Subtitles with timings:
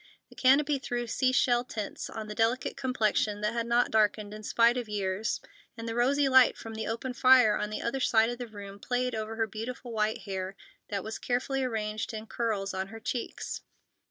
[0.29, 4.41] The canopy threw sea shell tints on the delicate complexion that had not darkened in
[4.41, 5.39] spite of years,
[5.77, 8.79] and the rosy light from the open fire on the other side of the room
[8.79, 10.55] played over her beautiful white hair
[10.89, 13.61] that was carefully arranged in curls on her cheeks.